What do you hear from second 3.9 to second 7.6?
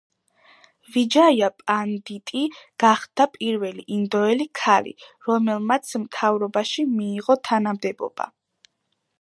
ინდოელი ქალი, რომელმაც მთავრობაში მიიღო